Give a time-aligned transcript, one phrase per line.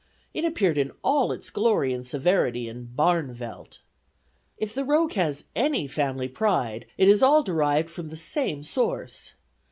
[0.33, 3.81] It appeared in all its glory and severity in 'Barneveldt.'
[4.57, 9.33] "If the rogue has any family pride, it is all derived from the same source.